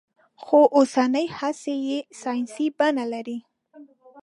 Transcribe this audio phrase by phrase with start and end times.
[0.43, 3.37] خو اوسنۍ هڅې يې ساينسي بڼه لري.